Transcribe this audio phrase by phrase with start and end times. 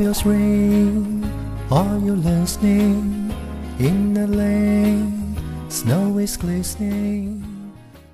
[0.00, 1.22] Bells ring,
[1.70, 3.30] are you listening?
[3.78, 5.36] In the lane,
[5.68, 7.42] snow is glistening.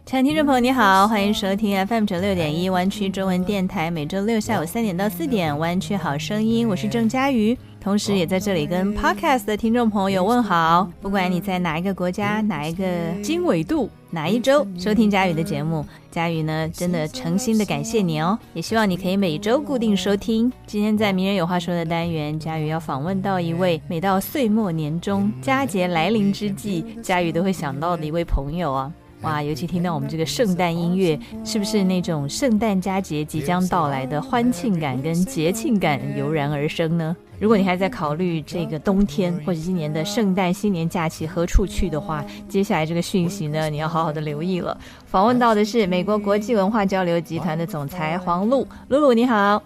[0.04, 7.56] 亲爱的听众朋友，你好，欢迎收听 FM 九六点一湾区中文电台，每周六下午三点到四点，湾区好声音，我是郑佳瑜。
[7.86, 10.90] 同时，也在这里跟 Podcast 的听众朋友问好。
[11.00, 12.84] 不管你在哪一个国家、哪一个
[13.22, 18.36] 经纬度、哪一周收听佳宇的节目，佳宇呢真的诚心的感谢你哦。
[18.54, 20.52] 也希望你可以每周固定收听。
[20.66, 28.92] 今天在《名人有话说》的单元，佳宇要访问到一位每到岁末年终、佳节来临之际，佳宇都会想到的一位朋友啊。
[29.22, 37.16] 哇，尤其听到我们这个圣诞音乐，是不是那种圣诞佳节即将到来的欢庆感跟节庆感油然而生呢？
[37.38, 44.76] 如果你还在考虑这个冬天或者今年的圣诞新年假期何处去的话，接下来这个讯息呢，你要好好的留意了。
[45.06, 49.62] 访问到的是美国国际文化交流集团的总裁黄璐，露露你好。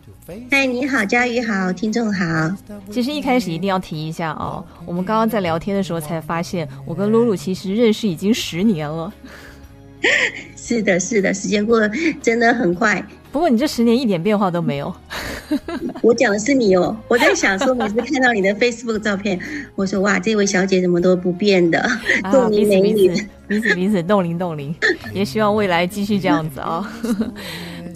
[0.51, 2.25] 嗨，你好，佳宇好，听众好。
[2.91, 9.13] 其实一开始一定要提一下哦，我们刚刚在聊天的时候才发现，我跟露露其实认识已经十年了。
[10.57, 11.91] 是的，是的，时间过得
[12.23, 13.05] 真的很快。
[13.33, 14.93] 不过你这十年一点变化都没有。
[16.03, 19.39] 我讲的是你哦，我在想说，每次看到你的 Facebook 照片，
[19.75, 21.85] 我说哇，这位小姐怎么都不变的，
[22.31, 23.09] 冻龄美女，
[23.49, 24.75] 彼此彼此冻龄冻龄，
[25.13, 26.89] 也希望未来继续这样子啊。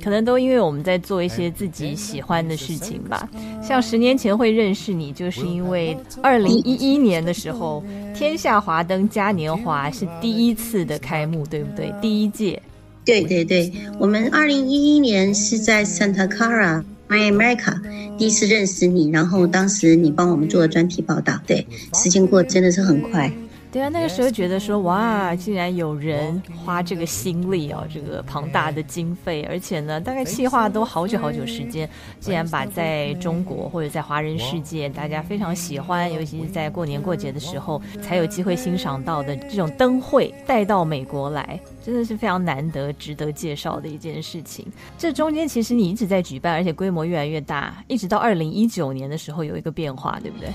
[0.03, 3.27] 可能都因为我们在做一些自己喜欢的事情吧。
[3.63, 7.83] 像十年前会认识你，就是因为二零一一年的时候，
[8.15, 11.91] 天下华灯嘉年华是第一次的开幕，对不对？
[12.03, 12.61] 第一届。
[13.05, 17.79] 对对对，我们二零一一年是在 Santa Clara, My America
[18.17, 21.39] 第一次认识你，然后当时你帮我们做了专题报道。
[21.47, 23.31] 对，时间过真的是很快。
[23.75, 31.91] 对啊，那个时候觉得说哇，竟然有人花这个心力哦，这个庞大的经费，而且呢，大概计划都好久好久时间，
[32.21, 44.65] 竟然把在中国或者在华人世界大家非常喜欢，尤其是在过年过节的时候才有机会欣赏到的这种灯会带到美国来，真的是非常难得、值得介绍的一件事情。
[44.97, 50.49] 这中间其实你一直在举办，而且规模越来越大，一直到二零一九年的时候有一个变化，对不对？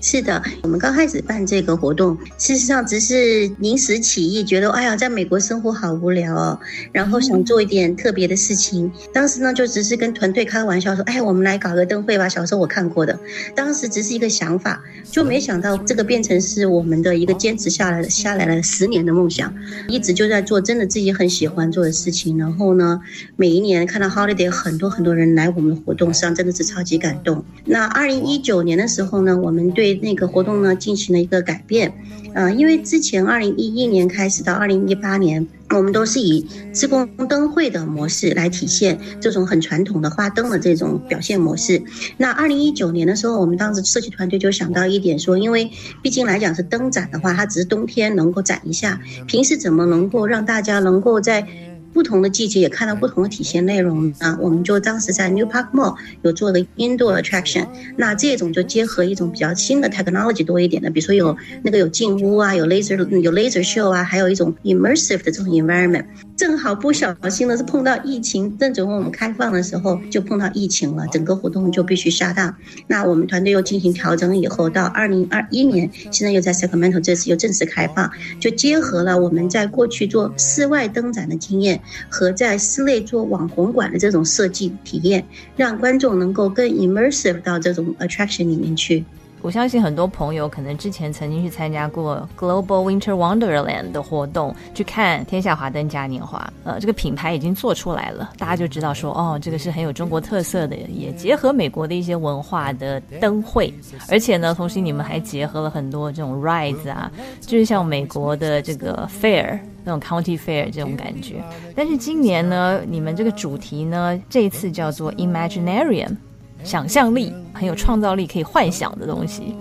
[0.00, 6.58] 是的，我们刚开始办这个活动，事实上只是临时起意，觉得哎呀，在美国生活好无聊哦，
[6.92, 8.90] 然后想做一点特别的事情。
[9.12, 12.28] 当时呢，就只是跟团队开玩笑说，哎，我们来搞个灯会吧。
[12.28, 13.18] 小时候我看过的，
[13.54, 19.54] 当时只是一个想法，就没想到这个变成是我们的一个坚持下来下来了十年的梦想，
[19.88, 22.36] 一直就在做真的自己很喜欢做的事情。
[22.38, 23.00] 然后呢，
[23.36, 27.44] 每一年看到 Holiday 很多很多人来我们的活动上，真的是超级感动。
[27.64, 31.92] 那二零一九年的时候呢，我们对那个活动呢进行了一个改变，
[32.34, 41.82] 呃，因为之前二零一一年开始到二零一八年，我们都是以自贡灯会的模式来体现这种很传统的花灯的这种表现模式。
[42.16, 45.70] 那二零一九年的时候，我们当时设计团队就想到一点说，因为
[46.02, 51.46] 毕竟来讲是灯展的话，它只是冬天能够展一下，平时怎么能够让大家能够在
[51.92, 57.66] 不同的季节也看到不同的体现内容啊，我们就当时在 New Park Mall 有做了 indoor attraction，
[57.96, 66.04] 那这种就结合一种比较新的 technology 多一点的，比如说有那个有进屋啊，有 laser 有 laser show 啊，还有一种 immersive 的这种 environment。
[66.34, 72.56] 正好不小心的是碰到疫情，正准备我们开放的时候就碰到疫情了，整个活动就必须下档。
[72.88, 78.10] 那我们团队又进行调整以后，到二零二一年，现在又在 Sacramento 这次又正式开放，
[78.40, 81.81] 就结合了我们在过去做室外灯展的经验。
[82.08, 85.26] 和在室内做网红馆的这种设计体验，
[85.56, 89.04] 让观众能够更 immersive 到这种 attraction 里面去。
[89.42, 96.48] 我相信很多朋友可能之前曾经去参加过 Global Winter Wonderland 的活动，去看天下华灯嘉年华。
[96.62, 103.74] 呃，这个品牌已经做出来了，大家就知道说，哦，这个是很有中国特色的，也结合美国的一些文化的灯会。
[104.08, 107.10] 而且呢，同时你们还结合了很多这种 rides 啊，
[107.40, 111.42] 就是像美国的这个 fair 那种 county fair 这种感觉。
[111.74, 116.16] 但是今年呢，你们这个主题呢，这一次叫做 Imaginarium。
[116.64, 119.54] 想象力很有创造力，可以幻想的东西。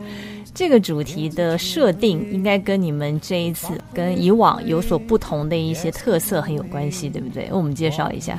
[0.53, 7.49] 这个主题的设定应该跟你们这一次跟以往有所不同的一些特色很有关系，对不对？
[7.51, 8.37] 我们介绍一下。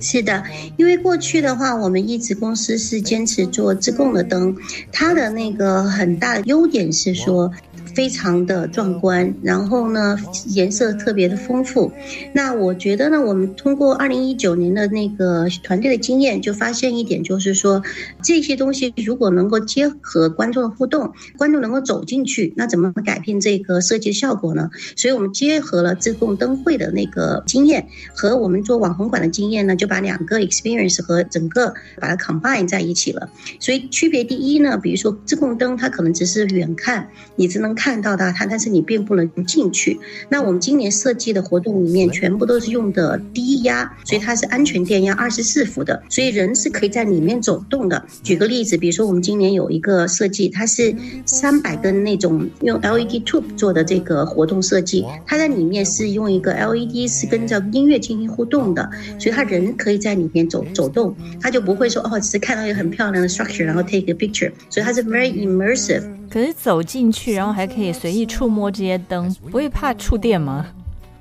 [0.00, 0.42] 是的，
[0.76, 4.54] 因为过去的话，我们一直公司是坚持做自供的灯，
[4.92, 7.50] 它的那个很大的优点是说。
[7.94, 10.16] 非常的壮观，然后呢，
[10.46, 11.90] 颜色特别的丰富。
[12.32, 17.82] 那我觉得呢，我们通过二零一九年的那个团队的经验，就发现一点，就是说
[18.22, 24.70] 这些东西如果能够结合观众的互动，观众能够走进去，那怎么改变这个设计效果呢？
[24.94, 33.30] 所以我们结合了自贡灯会的那个经验和我们做网红馆的经验呢，就把两个 experience 和整个把它 combine 在一起了。
[33.58, 37.70] 所以区别第一呢，比如说自贡灯，它可能只是远看，你只能。
[37.80, 39.98] 看到的它，但是你并不能进去。
[40.28, 48.04] 那我们今年设计的活动里面，全部都是用的低压，所以它是安全电压，二十四伏的，所以人是可以在里面走动的。
[48.22, 50.94] 举个例子，比如说我们今年有一个设计，它是
[51.24, 66.02] 三百根那种用 LED tube 做的这个活动设计，它在里面是用一个 LED 是跟着音乐进行互动的，所以它人可以在里面走走动，它就不会说哦，只是看到一个很漂亮的 structure，然后 take a picture，所以它是 very immersive。
[66.30, 70.66] 可是走进去，然后还可以随意触摸这些灯，不会怕触电吗？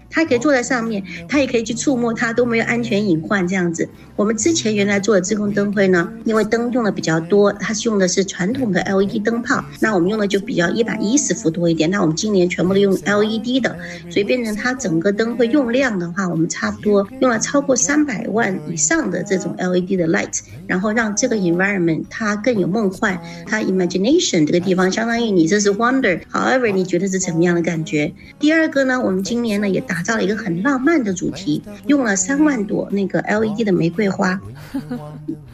[0.10, 3.88] 他可以坐在上面，他也可以去触摸它，都没有安全隐患这样子。
[4.16, 11.90] 我们之前原来做的自控灯会呢，因为灯用的比较多，它是用的是传统的 LED 灯泡，那我们用的就比较一百一十伏多一点。
[11.90, 13.78] 那我们今年全部都用 LED 的，
[14.10, 28.12] 所以变成它整个灯会用量的话，我们差不多用了超过三百万以上的这种 LED 的 light，然后让这个 environment 它更有梦幻，它 imagination 这个地方相当于你这是 wonder，however 你觉得是什么样的感觉？
[28.40, 29.99] 第二个呢，我们今年呢也打。
[30.00, 34.40] 打造了一个很浪漫的主题，用了三万朵那个 LED 的玫瑰花。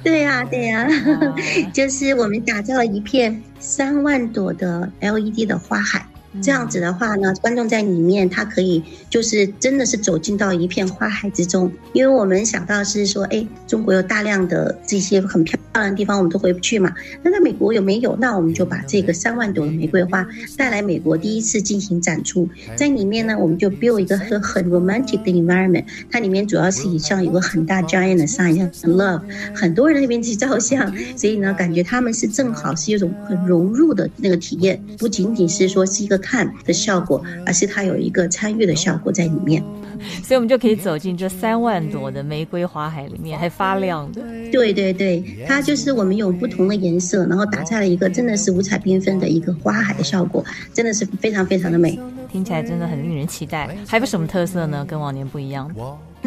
[0.03, 0.87] 对呀，对呀，
[1.73, 6.05] 就是我们打造了一片三万朵的 LED 的花海。
[6.41, 11.71] 这样子的话呢，观众在里面，他可以就是真的是走进到一片花海之中。
[11.93, 16.93] 因为我们想到是说，哎，中国有大量的这些很漂亮的地方，我们都回不去嘛。
[17.23, 18.15] 那在美国有没有？
[18.19, 20.27] 那我们就把这个三万朵的玫瑰花
[20.57, 22.47] 带来美国，第一次进行展出。
[22.75, 25.85] 在里面呢，我们就 build 一个很很 romantic 的 environment。
[26.11, 29.21] 它里面主要是以像有个很大 giant 的 sign，像 love，
[29.53, 36.19] 很多人那边去照相，所以呢，感觉他们是正好是一种很融入的那个体验，不仅仅是说是一个。
[36.25, 39.63] 看的效果，而是它有一个参与的效果在里面，
[40.23, 44.21] 所以我们就可以走进这三万朵的玫瑰花海里面，还发亮的。
[44.51, 50.43] 对对对，它就是我们用不同的颜色，然后打在了一个真的是五彩缤纷的一个花海的效果，
[50.73, 51.99] 真的是非常非常的美，
[52.31, 53.69] 听起来真的很令人期待。
[53.87, 54.83] 还有什么特色呢？
[54.87, 55.69] 跟往年不一样？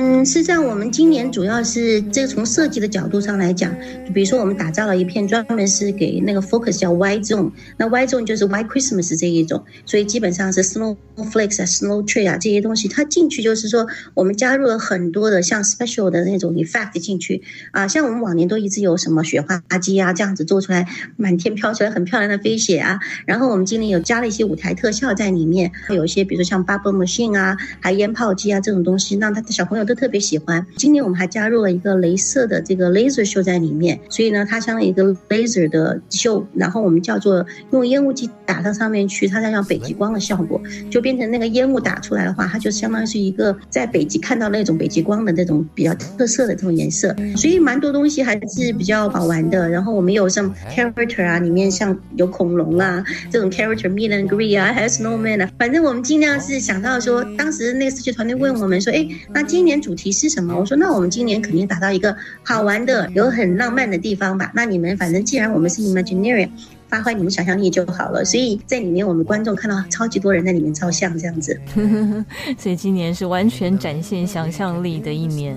[0.01, 3.75] 嗯，事实上，我们今年主要是这从设计的角度上来讲，
[4.15, 16.11] 比如说我们打造了一片专门是给那个 focus 叫 Y zone，那 Y zone 就是 Y Christmas 这一种，所以基本上是 snowflakes 啊、snow tree 啊这些东西，它进去就是说我们加入了很多的像 special
[16.11, 17.43] 的那种 effect 进去
[17.73, 20.87] 啊，像我们往年都一直有什么雪花机啊这样子做出来，
[21.17, 29.88] 满天飘出来很漂亮的飞雪啊，然后我们今年有加了一些舞台特效在里面，有一些比如说像 bubble machine 啊，还有烟炮机啊这种东西，让他的小朋友。
[29.89, 30.65] 都特别喜欢。
[30.77, 36.47] 今年我们还加入了一个镭射的这个 laser show 在里面，所以呢，它相当于一个 laser 的秀。
[36.55, 47.17] 然后我们叫做用烟雾机打到上面去，它才像北极光的效果，就变成那个烟雾打出来的话，它就相当于是一个在北极看到那种北极光的那种比较特色的这种颜色。
[47.35, 49.69] 所以蛮多东西还是比较好玩的。
[49.71, 59.78] 然后我们有像 character 啊，里面像有恐龙啊这种 character meet and greet 啊，还有 snowman 啊，反正我们尽量是想到说，当时那个设计团队问我们说，哎，那今年。
[59.79, 60.55] 主题是什么？
[60.59, 64.51] 我说，那我们今年肯定打造一个好玩的、有很浪漫的地方吧。
[64.55, 66.51] 那你们反正既然我们是 Imagineering，
[66.89, 68.25] 发挥你们想象力就好了。
[68.25, 71.61] 所以在里面，我们观众看到超级多人在里面照相，这样子。
[72.59, 75.57] 所以今年是完全展现想象力的一年，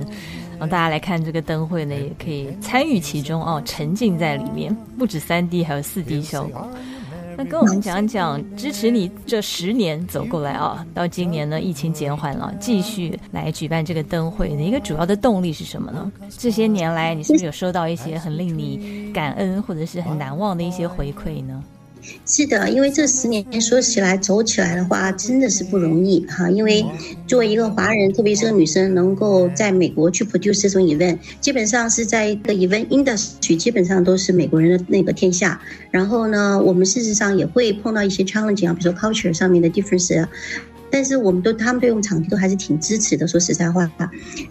[0.60, 6.70] 让大家来看这个灯会呢，也可以参与其中哦，沉浸在里面，不止三 D，还有四 D 效果。
[7.38, 16.12] 那跟我们讲讲支持你这十年走过来啊，到今年呢疫情减缓了，继续来举办这个灯会的一个主要的动力是什么呢？
[16.38, 21.64] 这些年来你是不是有收到一些很令你感恩或者是很难忘的一些回馈呢？
[22.26, 26.50] 是的，因为这十年说起来走起来的话，真的是不容易哈。
[26.50, 26.86] 因为
[27.28, 35.62] 作为一个华人，特别是个女生，能够在美国去 produce 这种 event，基本上是在一个 event industry，基本上都是美国人的那个天下。
[35.92, 40.28] 然后呢，我们事实上也会碰到一些 challenge 啊，比如说 culture 上面的 difference。
[40.92, 43.28] 但是我们都他们对我们场地都还是挺支持的。
[43.28, 43.90] 说实在话，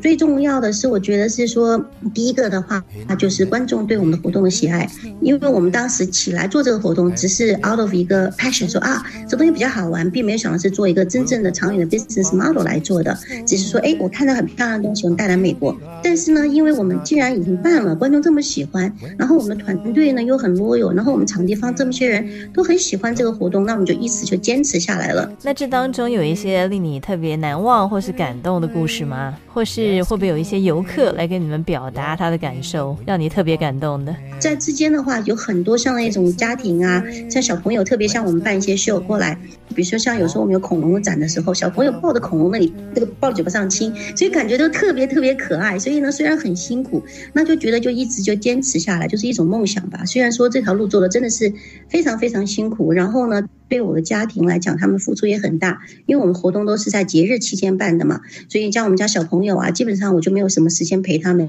[0.00, 1.78] 最重要的是，我觉得是说
[2.14, 4.88] 第一个的话，那就是观众对我们的活动的喜爱，
[5.20, 13.16] 因为我们当时起来做这个活动，只是 out of 一个 passion，说啊这东西比较好玩，并没有想到是做一个真正的长远的 business model 来做的，
[13.46, 15.76] 只是说哎我看到很漂亮的东西，我们带来美国。
[16.02, 25.30] 但是呢，因为我们既然已经办了，观众这么喜欢，然后我们的团队呢又很 loyal，然后我们场地方这么些人都很喜欢这个活动，那我们就一直就坚持下来了。
[25.42, 29.36] 那这当中有一些令你特别难忘或是感动的故事吗？
[29.52, 34.14] 或是会不会有一些游客来跟你们表达他的感受，让你特别感动的？
[34.38, 39.38] 在之间的话，有很多像那种家庭啊，像小朋友，特别像我们办一些秀过来，
[39.74, 45.78] 比如说像有时候我们有恐龙展的时候，小朋友抱着恐龙那里，那个抱嘴巴上亲，所以感觉都特别特别可爱。
[45.78, 47.02] 所以呢，虽然很辛苦，
[47.32, 50.04] 那就觉得就一直就坚持下来，就是一种梦想吧。
[50.04, 51.52] 虽然说这条路做的真的是
[51.88, 53.42] 非常非常辛苦，然后呢。
[53.70, 61.48] 对我的家庭来讲，他们付出也很大，因为我们活动都是在节日期间办的嘛，所以像我们家小朋友啊，基本上我就没有什么时间陪他们，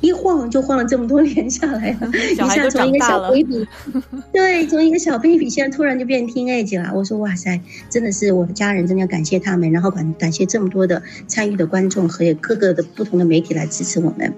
[0.00, 3.66] 一晃就晃了这么多年下来了， 一下从一个小 baby，
[4.32, 6.92] 对，从一个小 baby，现在突然就变 teenage 了。
[6.94, 7.60] 我说哇塞，
[7.90, 14.32] 真的是我的家人，真的要感谢他们，然后感感谢这么多的参与的观众和各个的不同的媒体来支持我们。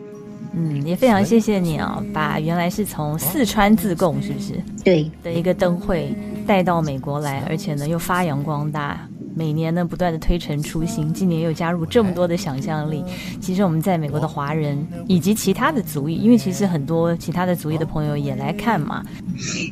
[0.56, 4.52] 嗯，也非常谢谢你哦，把原来是从四川自贡是不是？
[4.84, 6.14] 对，的一个灯会
[6.46, 9.08] 带到美国来，而且呢又发扬光大。
[9.36, 13.02] 每年呢，不断的推陈出新，今年又加入这么多的想象力。
[13.40, 19.04] 其实我们在美国的华人以及其他的族裔，因为其实很多其他的族裔的朋友也来看嘛。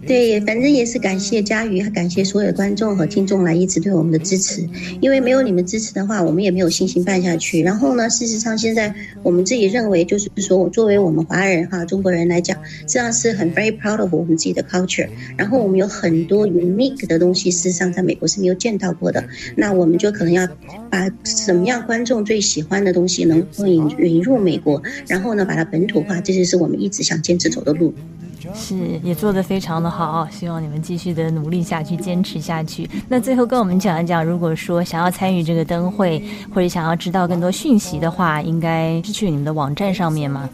[0.06, 4.68] 对，反正也是感谢佳瑜，感谢所有的观众和听众来一直对我们的支持。
[5.00, 7.62] 因为没有你们支持的话，我们也没有信心办下去。
[7.62, 8.92] 然后呢，事实上现在
[9.22, 15.08] 我们自己认为，就是说我作为我们华人哈中国人来讲，这样是很 very proud of 我们自己的 culture。
[15.36, 19.22] 然后我们有很多 unique 的东西，事实上在美国是没有见到过的。
[19.56, 20.46] 那我们就可能要
[20.90, 27.92] 把什么样观众最喜欢的东西能够引引入美国，然后呢把它本土化，这就是我们一直想坚持走的路。
[28.54, 32.90] 是，也做得非常的好，希望你们继续的努力下去，坚持下去。
[33.08, 40.50] 那最后跟我们讲一讲，如果说想要参与这个灯会，或者想要知道更多讯息的话，应该是去你们的网站上面吗？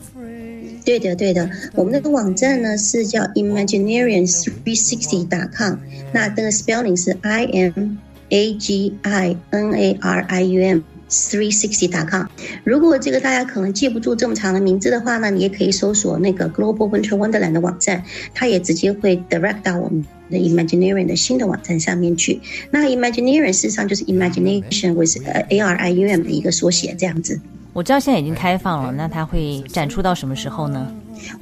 [0.85, 5.79] 对的，对的，我们那个网站呢是叫 Imaginarium Three Sixty dot com，
[6.13, 7.97] 那这个 spelling 是 I M。
[8.31, 10.81] A g i n a r i u m
[11.11, 12.27] three sixty dot com。
[12.65, 18.05] 如果这个大家可能记不住这么长的名字的话呢，你也可以搜索那个 Global Winter Wonderland 的网站，
[18.35, 22.41] 它也直接会 direct 到我们的 Imaginarium 的新的网站上面去。
[22.71, 25.17] 那 Imaginarium 事实上就是 Imagination with
[25.49, 27.41] a r i u m 的一个缩写，这样子。
[27.73, 30.93] 我知道现在已经开放了，那它会展出到什么时候呢？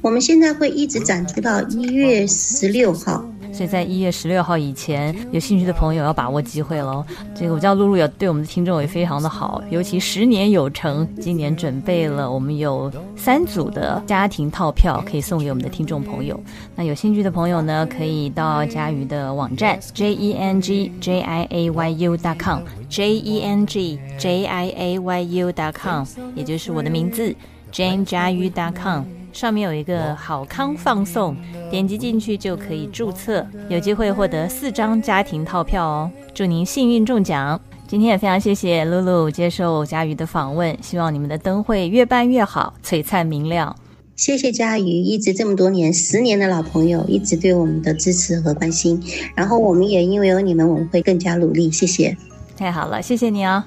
[0.01, 3.29] 我们现在会一直展出到一月十六号。
[3.51, 7.03] 所以在一月十六号以前，有兴趣的朋友要把握机会喽。
[7.35, 16.39] 这个我知道露露也对我们的听众也非常的好，尤其十年有成，今年准备了我们有三组的家庭套票可以送给我们的听众朋友。
[16.75, 23.99] 那有兴趣的朋友呢，可以到佳瑜的网站 j e n g j i a y u dot com j e n g
[24.17, 27.35] j i a y u dot com，也就是我的名字
[27.71, 29.16] jane 佳瑜 dot com。
[29.37, 31.37] 上面有一个好康放送，
[31.69, 36.11] 点击进去就可以注册，有机会获得四张家庭套票哦！
[36.33, 37.61] 祝您幸运中奖！
[37.87, 43.75] 今天也非常谢谢露露接受佳瑜的访问，希望你们的灯会越办越好，璀璨明亮。
[44.15, 48.99] 谢谢佳瑜，一直这么多年，十年的老朋友，一直对我们的支持和关心。
[49.35, 51.69] 然后我们也因为有你们，我们会更加努力。
[51.69, 52.17] 谢谢，
[52.57, 53.63] 太好了，谢谢你哦。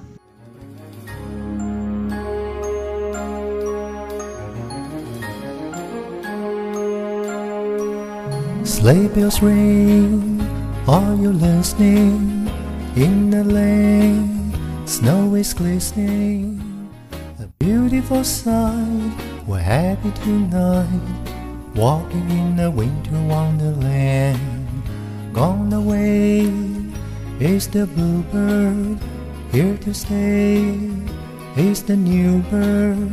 [8.80, 10.40] Sleigh bells ring,
[10.88, 12.48] are you listening?
[12.96, 14.54] In the lane,
[14.86, 16.88] snow is glistening.
[17.40, 19.12] A beautiful sight,
[19.46, 20.88] we're happy tonight.
[21.74, 24.40] Walking in a winter wonderland.
[25.34, 26.48] Gone away
[27.38, 28.98] is the bluebird,
[29.52, 30.72] here to stay
[31.54, 33.12] is the new bird.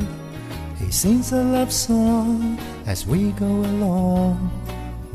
[0.79, 4.49] He sings a love song as we go along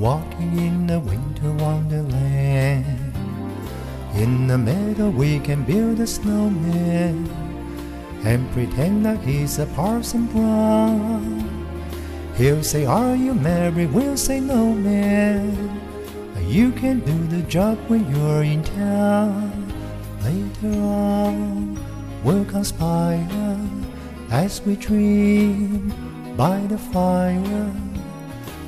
[0.02, 2.85] walking in the winter wonderland.
[4.16, 7.28] In the meadow, we can build a snowman
[8.25, 11.47] and pretend that he's a Parson Brown.
[12.37, 13.92] He'll say, Are you married?
[13.92, 15.78] We'll say, No, man.
[16.49, 19.73] You can do the job when you're in town.
[20.25, 21.78] Later on,
[22.25, 23.56] we'll conspire
[24.30, 25.94] as we dream
[26.37, 27.91] by the fire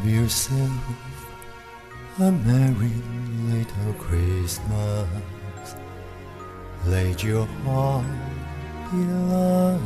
[0.00, 0.70] Have yourself
[2.18, 2.92] a merry
[3.44, 5.06] little Christmas.
[6.86, 8.04] Let your heart
[8.90, 9.78] be light.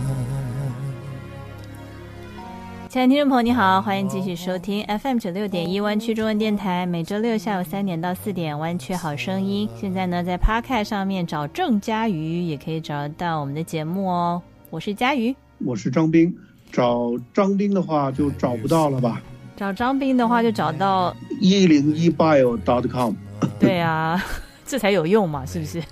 [2.89, 9.69] 亲爱的听众朋友，你好，欢迎继续收听 FM 九六点一湾区中文电台，每周六下午三点到四点，湾区好声音。
[9.77, 14.41] 现在呢，在 Podcast 上面找郑佳瑜，也可以找到我们的节目哦。
[14.71, 16.33] 我是佳瑜，我是张斌，
[16.71, 19.21] 找张斌的话就找不到了吧？
[19.57, 23.15] 找张斌的话就找到，一零一 bio.com。
[23.59, 24.23] 对啊，
[24.67, 25.83] 这才有用嘛，是不是？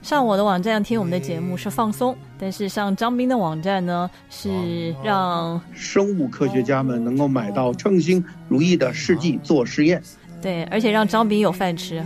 [0.00, 10.00] 上我的网站听我们的节目是放松，但是上张斌的网站呢，是让生物科学家们能够买到称心如意的试剂做实验。
[10.40, 12.02] 对，而且让张斌有饭吃，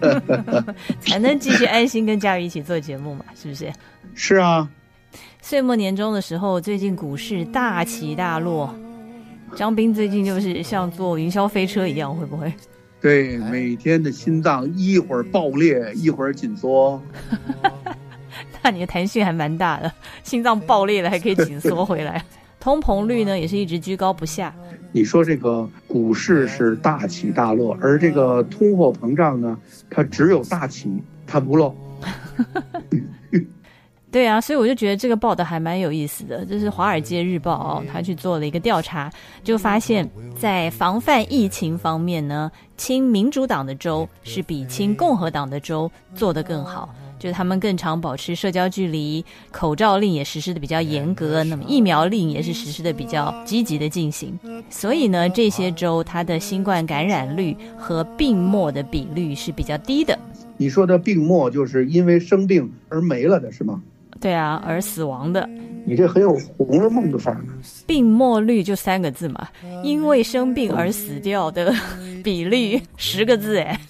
[1.00, 3.72] 才能继续安心跟佳宇一起做节目嘛，是不是？
[4.14, 4.68] 是啊，
[5.40, 8.72] 岁末年终的时候，最近股市大起大落，
[9.54, 12.52] 张斌最近就是像坐云霄飞车一样，会不会？
[13.00, 17.00] 对，每天的心脏一会儿爆裂， 一会儿紧缩。
[18.62, 22.24] 那你的弹性还蛮大的，心脏爆裂了还可以紧缩回来。
[22.60, 24.52] 通膨率呢也是一直居高不下。
[24.90, 29.56] 你说这个股市是大起大落，而这个通货膨胀呢，
[29.88, 30.90] 它只有大起，
[31.26, 31.76] 它不落。
[34.10, 36.42] 对啊，所以我就觉得这个报道还蛮有意思的。
[36.46, 39.12] 这是《华尔街日报》哦，他去做了一个调查，
[39.44, 46.88] 就发现，在防范疫情方面呢，亲民主党的州是比亲共和党的州做得更好，
[47.18, 54.38] 就是他们更常保持社交距离，口罩令也实施的比较严格，那么疫苗令也是实施的比较积极的进行。
[54.70, 60.18] 所以呢，这些州它的新冠感染率和病末的比率是比较低的。
[60.56, 63.82] 你说的病末就是因为生病而没了的是吗？
[64.20, 65.48] 对啊，而死亡的，
[65.86, 67.52] 你这很有《红楼梦》的范儿呢。
[67.86, 69.48] 病末率就三个字嘛，
[69.84, 71.72] 因为生病而死掉的
[72.24, 73.80] 比例 十个字哎。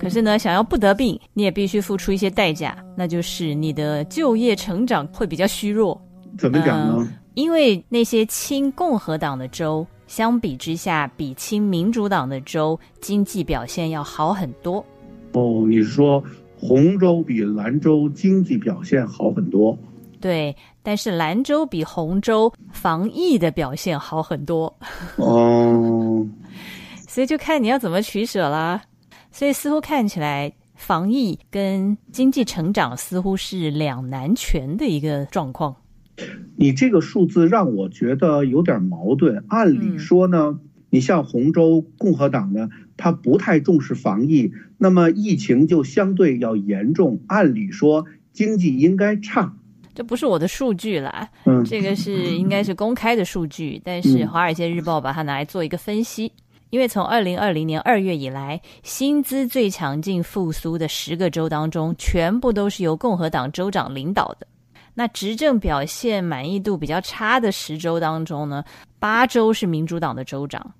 [0.00, 6.00] 可是呢，想要不得病，你也必须付出一些代价，那就是你的就业成长会比较虚弱。
[6.36, 7.08] 怎么讲呢？
[7.34, 14.84] 因为那些亲共和党的州，相比之下，比亲民主党的州经济表现要好很多。
[15.32, 16.22] 哦，你是说？
[16.60, 19.78] 红州比兰州经济表现好很多，
[20.20, 24.76] 对，但是兰州比红州防疫的表现好很多。
[25.16, 26.26] 哦，
[27.06, 28.82] 所以就看你要怎么取舍啦。
[29.30, 35.76] 所以似乎看起来防疫跟经济成长似乎是两难全的一个状况。
[36.56, 39.44] 你这个数字让我觉得有点矛盾。
[39.48, 40.58] 按理说呢，
[40.90, 42.68] 你像洪州共和党呢。
[43.00, 47.20] 他不太重视防疫，那么疫情就相对要严重。
[47.28, 49.54] 按理说经济应该差，
[49.94, 53.80] 这不是我的数据啦，嗯，这个是 应该是公开的数据。
[53.84, 56.32] 但是《华尔街日报》把它拿来做一个分析，
[56.70, 64.46] 因为从二零二零年二月以来，薪资最强劲复苏的十个州当中，全部都是由共和党州长领导的。
[64.94, 68.64] 那执政表现满意度比较差的十州当中呢，
[68.98, 70.74] 八州是民主党的州长。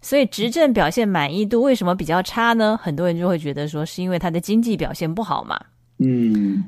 [0.00, 2.78] 所以执政表现满意度为什么比较差呢？
[2.82, 5.60] 很多人就会觉得说是因为他的经济表现不好嘛。
[5.98, 6.64] 嗯，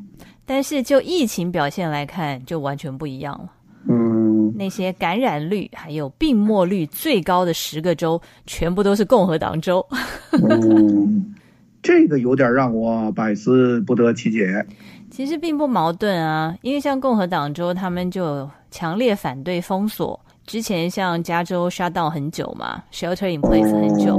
[0.47, 3.51] 但是就疫情表现来看，就完全不一样了。
[3.89, 9.85] 嗯，那些感染率还有病末率最高的十个州，全部都是共和党州。
[10.33, 11.35] 嗯，
[11.83, 14.65] 这个有点让我百思不得其解。
[15.11, 20.19] 其实并不矛盾啊，因为像共和党州，他们就强烈反对封锁。
[20.47, 24.19] 之前像加州 shut down 很久嘛，shelter in place 很久，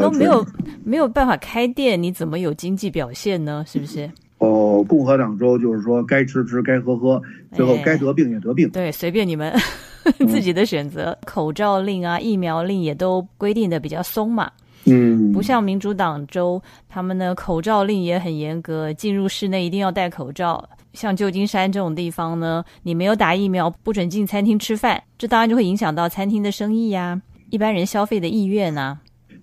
[0.00, 0.46] 都没有
[0.84, 3.64] 没有办法开店，你怎么有经济表现呢？
[3.66, 4.10] 是不是？
[4.38, 7.20] 哦，共和党州就是说该吃吃，该喝喝，
[7.52, 8.68] 最后该得病也得病。
[8.70, 9.52] 对，随便你们
[10.28, 11.16] 自己的选择。
[11.24, 14.50] 口罩令啊，疫苗令也都规定的比较松嘛。
[14.84, 20.62] 嗯，不像民主党州，他们的口罩令也很严格，进入室内一定要戴口罩。
[20.92, 27.20] 像旧金山这种地方呢，你没有打疫苗，不准进餐厅吃饭，这当然就会影响到餐厅的生意呀，
[27.50, 28.98] 一般人消费的意愿呐。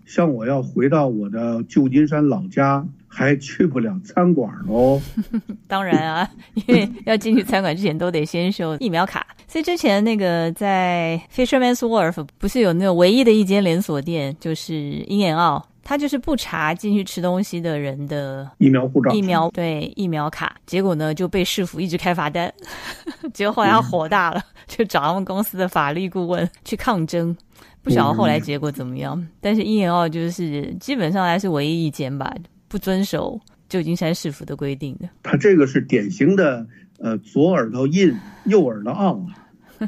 [0.06, 5.02] 像我要回到我的旧金山老家还去不了餐馆喽。
[5.68, 6.30] 当然啊，
[6.68, 9.26] 因为要进去餐馆之前都得先收疫苗卡。
[9.48, 22.52] 所以之前那个在 Fisherman's Wharf 不是有那个唯一的一间连锁店，就是鹰眼澳，他就是不查进去吃东西的人的疫苗护照，疫苗对疫苗卡，结果呢就被市府一直开罚单，
[23.34, 27.38] 结果后来他火大了， 就找他们公司的法律顾问去抗争。
[27.84, 32.34] 不晓得后来结果怎么样，但是一眼澳就是基本上还是唯一一间吧，
[32.67, 35.08] 不遵守旧金山市府的规定的。
[35.21, 36.65] 他这个是典型的
[36.98, 38.12] 呃左耳朵印，
[38.45, 39.86] 右耳朵傲啊，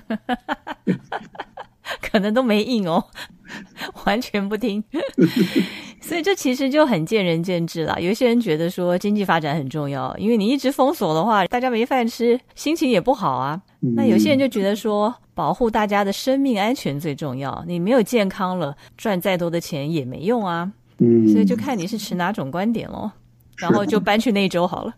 [2.02, 3.04] 可能都没应哦，
[4.06, 4.84] 完全不听。
[6.02, 8.00] 所以这其实就很见仁见智了。
[8.02, 13.62] 有些人觉得说经济发展很重要，因为你一直封锁的话，大家没饭吃，心情也不好啊。
[13.96, 15.16] 那有些人就觉得说。
[15.38, 17.64] 保护大家的生命安全最重要。
[17.68, 20.72] 你没有健康了，赚再多的钱也没用啊。
[20.98, 23.12] 嗯，所以就看你是持哪种观点喽。
[23.58, 24.96] 然后就搬去那州好了。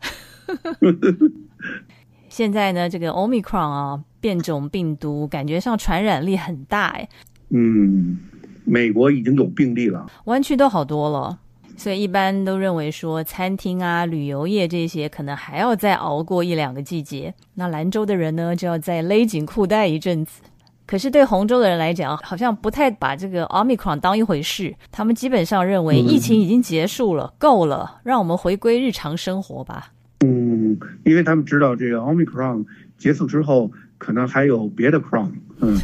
[2.39, 7.09] 现在呢，这个 Omicron 啊，变种病毒感觉上传染力很大哎。
[7.49, 8.17] 嗯，
[8.63, 11.37] 美国已经有病例了，湾区都好多了。
[11.75, 17.33] 所以一般都认为说，餐厅啊、旅游业这些可能还要再熬过一两个季节。
[17.55, 20.41] 那兰州的人呢，就要再勒紧裤带一阵子。
[20.85, 24.73] 可是对洪州的人来讲，好像不太把这个 Omicron 当一回事。
[24.93, 29.91] 他们基本上认为疫情已经结束了，够了，让我们回归日常生活吧。
[30.19, 32.65] 嗯，因为他们知道这个 Omicron
[32.97, 35.31] 结束之后，可能还有别的 Crown，。
[35.61, 35.77] 嗯，，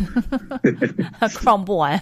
[1.21, 2.01] Crown 不完。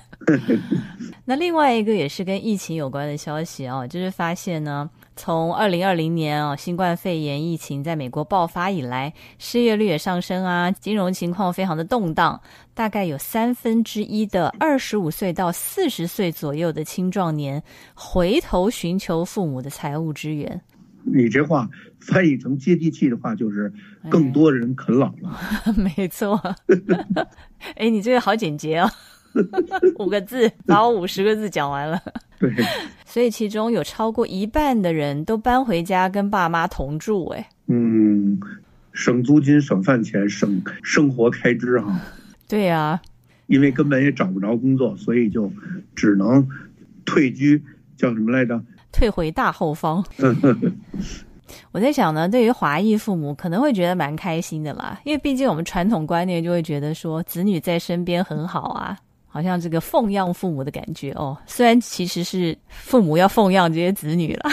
[1.25, 12.41] 那另外一个也是跟疫情有关的消息啊，就是发现呢，从二零二零年啊，新冠肺炎疫情在美国爆发以来，失业率也上升啊，金融情况非常的动荡，
[12.73, 17.61] 大概有三分之一的二十五岁到四十岁左右的青壮年
[17.93, 20.61] 回头寻求父母的财务支援。
[21.03, 23.71] 你这话翻译成接地气的话，就是
[24.09, 25.37] 更多人啃老了。
[25.77, 26.39] 没错。
[27.75, 28.89] 哎，你这个好简洁哦，
[29.99, 32.01] 五个字把我五十个字讲完了。
[32.39, 32.51] 对。
[33.05, 37.27] 所以其中有超过一半的人都搬回家跟爸妈同住。
[37.27, 37.49] 哎。
[37.67, 38.39] 嗯，
[38.91, 41.99] 省租金、省饭钱、省生活开支哈。
[42.47, 43.01] 对呀。
[43.47, 45.51] 因为根本也找不着工作，所以就
[45.93, 46.47] 只能
[47.05, 47.61] 退居，
[47.97, 48.63] 叫什么来着？
[48.93, 50.01] 退回大后方。
[51.71, 61.37] 我在想呢，对于华裔父母可能会觉得蛮开心的啦，因为毕竟我们传统观念就会觉得说子女在身边很好啊，好像这个奉养父母的感觉哦。
[61.45, 64.49] 虽然其实是父母要奉养这些子女了，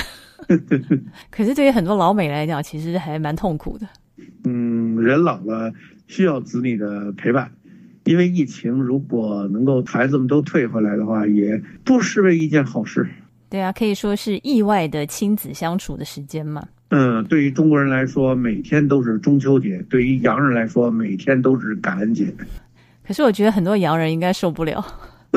[1.30, 3.86] 可是对于很多老美来讲，其实还蛮痛苦的。
[4.44, 5.72] 嗯，人老了
[6.06, 7.50] 需要子女的陪伴，
[8.04, 13.08] 因为疫情如果能够孩子们都退回来的话，也不失为一件好事。
[13.50, 16.66] 对啊，可以说是意外的亲子相处的时间嘛。
[16.90, 22.32] 嗯，对于中国人来说，每天都是中秋节；对于洋人来说，每天都是感恩节。
[23.06, 24.84] 可是我觉得很多洋人应该受不了，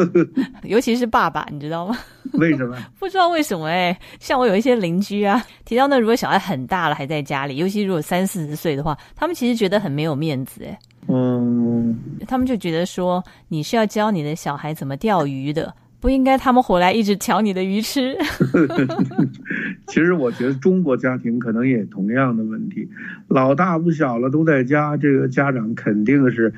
[0.63, 1.97] 尤其是爸爸，你知道吗？
[2.34, 2.78] 为什么？
[2.99, 3.95] 不知道为什么哎。
[4.19, 10.80] 像我有一些邻居啊，提到那如果小孩很大了还在家里，尤其如果三四十岁的话，他们其实觉得很没有面子哎。
[11.08, 11.95] 嗯，
[12.28, 15.73] 他们就觉得说你是要教你的小孩怎么钓鱼的。
[16.03, 18.13] 不应该他们回来一直抢你的鱼吃。
[19.87, 22.85] 其实我觉得中国家庭可能也同样的问题，
[23.29, 26.53] 老大不小了都在家，这个家长肯定是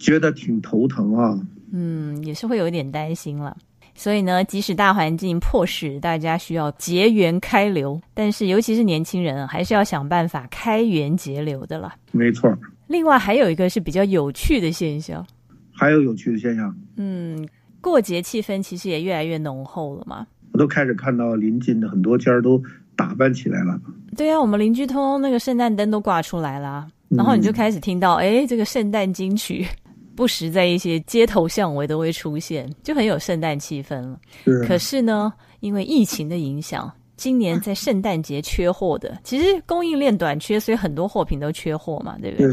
[0.00, 1.38] 觉得挺头疼啊。
[1.70, 3.56] 嗯，也是会有点担心了。
[3.94, 11.94] 所以呢，即使大环境迫使大家需要节源开流，但是尤其是年轻人，还是要想办法开源节流的了。
[12.10, 12.52] 没错。
[12.88, 15.24] 另外还有一个是比较有趣的现象。
[15.70, 16.76] 还有有趣的现象。
[16.96, 17.46] 嗯。
[17.80, 20.26] 过节气氛其实也越来越浓厚了嘛。
[20.52, 22.60] 我都开始看到临近的很多家都
[22.96, 23.78] 打扮起来了。
[24.16, 29.66] 对啊，我们邻居通通那个圣诞灯都挂出来了，然后你就开始听到，哎，这个圣诞金曲
[30.16, 34.18] 不时在一些街头巷尾都会出现，就很有圣诞气氛了。
[34.66, 42.48] 可是呢，因为疫情的影响，今年在圣诞节缺货的，其实供应链短缺，所以很多货品都缺货嘛，对不对？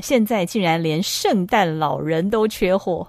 [0.00, 3.06] 现在竟然连圣诞老人都缺货，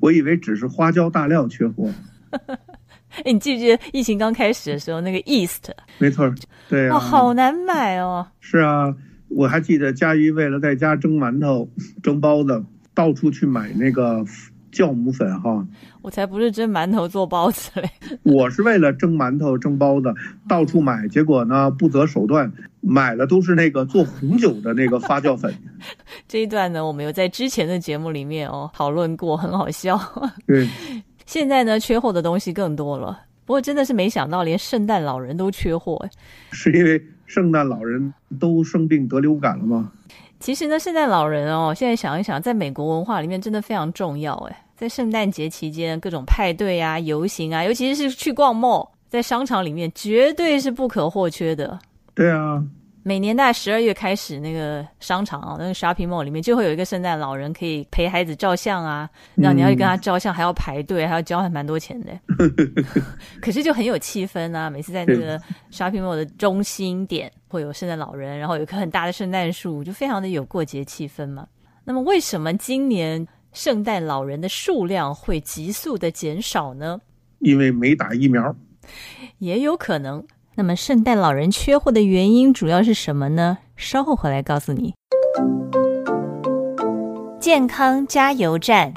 [0.00, 1.90] 我以为只是花椒大料缺货。
[3.24, 5.70] 哎，你记不记得疫情刚开始的时候，那个 East？
[5.98, 6.32] 没错，
[6.68, 8.26] 对啊，好难买哦。
[8.40, 8.94] 是啊，
[9.28, 11.68] 我还记得佳瑜为了在家蒸馒头、
[12.02, 12.64] 蒸包子，
[12.94, 14.24] 到处去买那个。
[14.72, 15.66] 酵母粉哈，
[16.02, 17.90] 我才不是蒸馒头做包子嘞！
[18.22, 20.14] 我是为了蒸馒头蒸包子
[20.48, 25.52] 到处买，结果呢不择手段买的都是那个做红酒的那个发酵粉。
[26.28, 29.98] 这一段呢，我们有在之前的节目里面哦讨论过，很好笑。
[30.46, 30.68] 对，
[31.26, 36.10] 现在呢缺货的东西更多了，不过真的是没想到，连圣诞老人都缺货，哎，
[36.52, 39.92] 是因为圣诞老人都生病得流感了吗？
[40.40, 51.78] 其实呢，圣诞老人哦，现在想一想，在美国文化里面真的非常重要，哎，在圣诞节期间，各种派对啊、游行啊，尤其是去逛 mall，在商场里面，绝对是不可或缺的。
[52.14, 52.62] 对啊。
[53.02, 59.08] 每年大概十二月开始，那个商场啊，那个 shopping mall 里面就会有一个圣诞老人，可以陪孩子照相啊。
[59.34, 62.12] 然后你要去跟他照相，还要排队，还要交还蛮多钱的。
[63.40, 64.68] 可是就很有气氛啊！
[64.68, 65.38] 每次在那个
[65.70, 71.46] shopping mall 的中心点会有圣诞老人，然后有一棵很大的圣诞树，就非常的有过节气氛嘛。
[71.84, 77.00] 那么为什么今年圣诞老人的数量会急速的减少呢？
[77.38, 78.54] 因为没打疫苗，
[79.38, 80.22] 也有可能。
[80.58, 83.58] 那么，圣诞老人缺货的原因主要是什么呢？
[83.76, 84.92] 稍后回来告诉你。
[87.38, 88.92] 健康加油站。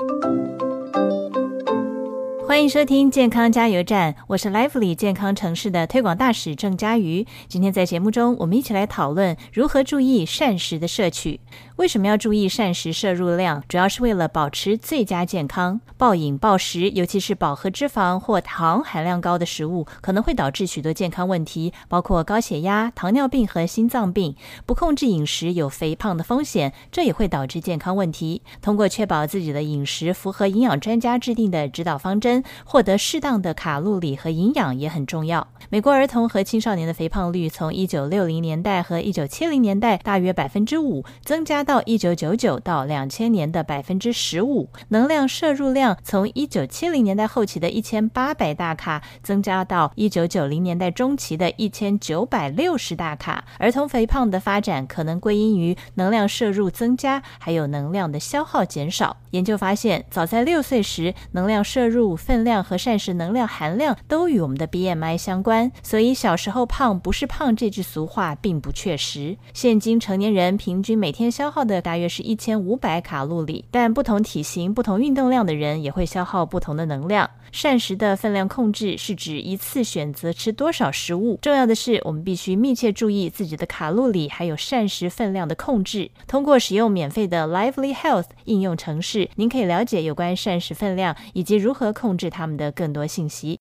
[2.48, 7.26] 欢迎收听健康加油站，我是 Lively 健康城市的推广大使郑佳瑜。
[7.48, 11.40] 今天在节目中，我们一起来讨论如何注意膳食的摄取。
[11.76, 13.64] 为什么要注意膳食摄入量？
[13.68, 15.80] 主要是为了保持最佳健康。
[15.98, 24.36] 暴饮暴食，尤其是饱和脂肪或糖含量高的食物，可能会导致许多健康问题，包括高血压、糖尿病和心脏病。
[24.66, 28.42] 不控制饮食有肥胖的风险，这也会导致健康问题。
[28.62, 32.44] 通过确保自己的饮食符合营养专家制定的指导方针。
[32.66, 35.48] 获得适当的卡路里和营养也很重要。
[35.70, 44.70] 美国儿童和青少年的肥胖率从一九六零年代和一九七零年代大约百分之五，增增加到一九九九到两千年的百分之十五。
[44.90, 53.44] 能量摄入量从一九七零年代后期的一千八百大卡，增加到一九九零年代中期的一千九百六十大卡。
[53.58, 59.18] 儿童肥胖的发展可能归因于能量摄入增加，还有能量的消耗减少。
[59.32, 69.38] 研究发现，早在六岁时，能量摄入分量和膳食能量含量都与我们的 BMI 相关，所以小时候胖不是胖这句俗话并不确实。
[69.56, 77.30] 现今成年人平均每天消耗的大约是一千五百卡路里，但不同体型、不同运动量的人也会消耗不同的能量。
[77.52, 86.12] 膳食的分量控制是指一次选择吃多少食物，重要的是我们必须密切注意自己的卡路里还有膳食分量的控制。
[86.28, 89.30] 通过使用免费的 Lively Health 应用程式。
[89.36, 93.60] 您可以了解有关膳食分量以及如何控制它们的更多信息。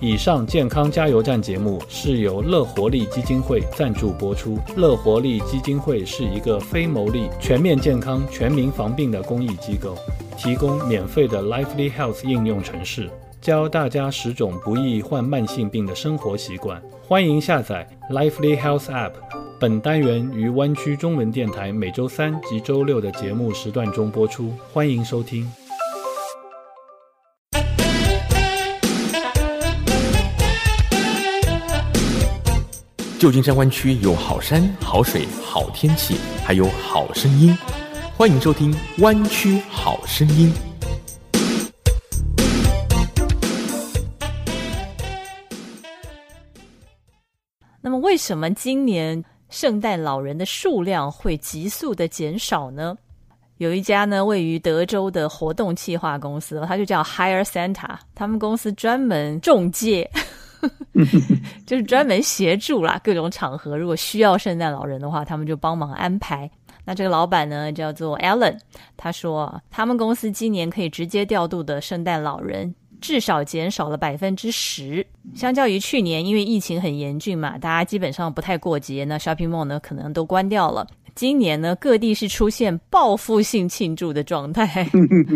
[0.00, 4.56] 以上健康加油站节目是由乐活力基金会赞助播出。
[4.76, 9.96] 乐活力基金会是一个非牟利、全面健康、全民防病的公益机构，
[10.36, 16.80] 提供免费的 Lively Health 应用程式，教大家十种不易患慢性病的生活习惯。
[17.02, 19.14] 欢迎下载 Lively Health App。
[19.58, 25.50] 本单元于湾区中文电台每周三及周六的节目时段中播出，欢迎收听。
[33.18, 37.52] 旧金山湾区有好山好水好天气，还有好声音，
[38.16, 40.54] 欢迎收听《湾区好声音》。
[47.80, 49.24] 那么，为什么今年？
[49.50, 52.96] 圣诞老人的数量会急速的减少呢？
[53.56, 60.08] 有一家呢位于德州的活动企划公司，它就叫 Hire Santa，他们公司专门中介，
[61.66, 66.50] 就是专门协助啦各种场合，如果需要圣诞老人的话，他们就帮忙安排。
[66.84, 68.56] 那这个老板呢叫做 Alan，
[68.96, 72.74] 他说他们公司今年可以直接调度的圣诞老人。
[73.00, 80.84] 至少减少了百分之十，相较于去年，因为疫情很严峻嘛，大家基本上不太过节，那 shopping mall 呢可能都关掉了。
[81.14, 84.84] 今年呢，各地是出现报复性庆祝的状态，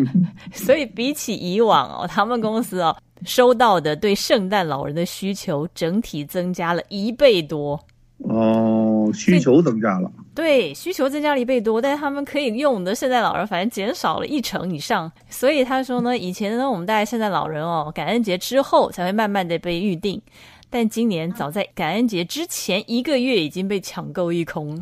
[0.52, 7.78] 所以比起以往哦，他们公司哦收到的对圣诞老人的需求整体增加了一倍多。
[8.18, 10.08] 哦，需求增加了。
[10.32, 15.10] 对，需求增加了一倍多，但是他们可以用的圣诞老人反正减少了一成以上。
[15.28, 20.22] 所以他说呢，以前呢我们大概圣诞老人哦，感恩节之后才会慢慢的被预定，
[20.70, 24.80] 但今年早在感恩节之前一个月已经被抢购一空。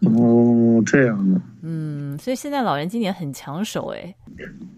[0.00, 1.40] 哦，这样的。
[1.62, 4.12] 嗯，所以圣诞老人今年很抢手哎。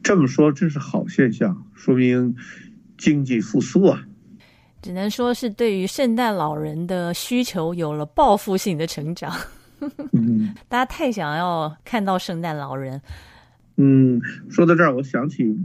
[0.02, 2.36] 这么说这是好现象，说明
[2.98, 4.02] 经济复苏啊。
[4.82, 9.34] 只能说是对于圣诞老人的需求有了报复性的成长。
[10.68, 13.00] 大家太想要看到圣诞老人。
[13.76, 15.56] 嗯，说到这儿，我想起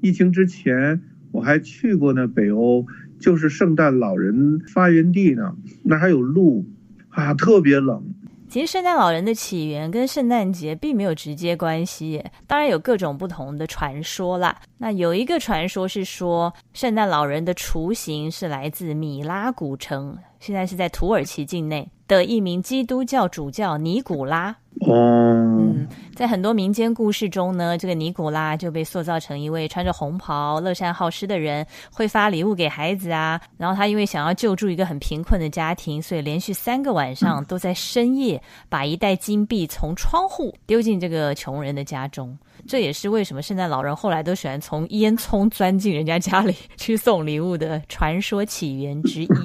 [0.00, 1.00] 疫情之前
[1.32, 2.86] 我还去过那北欧，
[3.18, 6.64] 就是圣诞老人发源地呢，那还有鹿
[7.10, 8.02] 啊，特别冷。
[8.48, 14.60] 其实圣诞老人的起源跟圣诞节并没有直接关系，当然有各种不同的传说啦。
[14.82, 24.56] 那有一个传说是说，圣诞老人的雏形是来自米拉古城，现在是在土耳其境内的一名基督教主教尼古拉。
[24.80, 33.38] 哦，嗯，在很多民间故事中呢，这个尼古拉就被塑造成一位穿着红袍、乐善好施的人，会发礼物给孩子啊。
[33.58, 42.38] 然后他因为想要救助一个很贫困的家庭，所以连续三个晚上都在深夜把一袋金币从窗户丢进这个穷人的家中。
[42.66, 49.28] 这也是为什么圣诞老人后来都喜欢从烟囱钻进人家家里去送礼物的传说起源之一。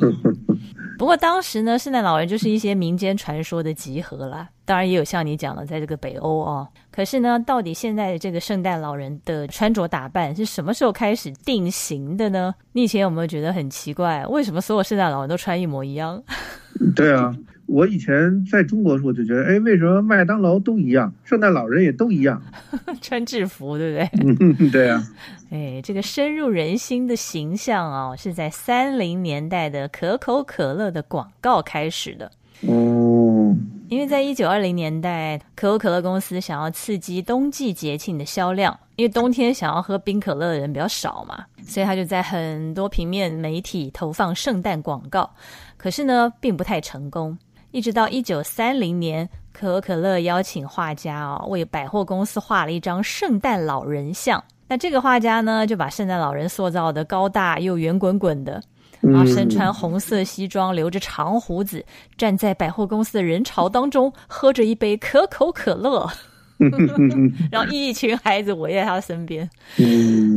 [0.98, 4.48] 不过当时呢，圣诞老人就是一些民间传说的集合啦。
[4.64, 6.66] 当然也有像你讲的，在这个北欧哦。
[6.90, 12.56] 可是呢，到底现在的这个圣诞老人的穿着打扮是什么时候开始定型的呢？
[12.72, 14.26] 你以前有没有觉得很奇怪？
[14.28, 16.24] 为什么所有圣诞老人都穿一模一样？
[16.96, 17.36] 对啊，
[17.68, 22.42] 我以前在中国的时候就觉得，哎，为什么麦当劳都一样，圣诞老人也都一样？
[23.02, 24.10] 穿制服，对不对？
[24.40, 25.04] 嗯，对啊。
[25.52, 32.32] 哎，这个深入人心的形象哦，是在三零年代的可口可乐的广告开始的。
[32.62, 33.56] 哦，
[33.90, 45.30] 因为在一九二零年代，可口可乐公司想要刺激冬季节庆的销量，因为冬天想要喝冰可乐的人比较少嘛，所以他就在很多平面媒体投放圣诞广告。
[45.78, 47.38] 可是呢，并不太成功。
[47.76, 54.42] 一直到一九三零年，可口可乐邀请画家哦，为百货公司画了一张圣诞老人像。
[54.70, 58.64] 那这个画家呢，就把圣诞老人塑造的高大又圆滚滚的，
[59.02, 61.84] 然后身穿红色西装，留着长胡子，
[62.18, 66.10] 站在百货公司的人潮当中，喝着一杯可口可乐，
[67.52, 69.50] 然后一群孩子围在他身边。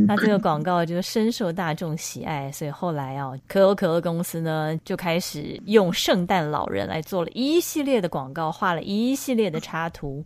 [0.07, 10.25] 那这个广告就深受大众喜爱，所以后来啊，可口可乐公司呢就开始用圣诞老人来做了一系列的广告，画了一系列的插图。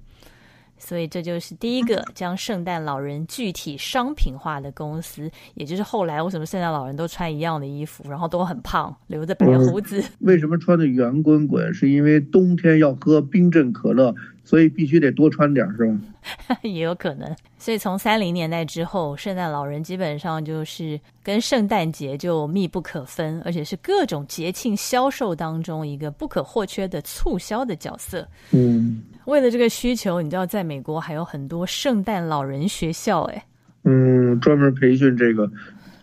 [0.76, 10.04] 所以这就是第一个将圣诞老人具体商品化的公司，也就是后来为什么圣诞老人都穿一样的衣服，然后都很胖，留着白胡子。
[10.20, 11.74] 为什么穿的圆滚滚？
[11.74, 16.58] 是因为冬天要喝冰镇可乐，所以必须得多穿点，是吧？
[16.64, 17.36] 也有可能。
[17.58, 28.28] 所以从三零年代之后，圣诞老人基本上就是跟圣诞节就密不可分，而且是各种节庆销售当中一个不可或缺的促销的角色。
[28.52, 29.02] 嗯。
[29.26, 33.46] 为了这个需求，你知道，在美国还有很多圣诞老人学校，哎，
[33.86, 35.50] 嗯，专门培训这个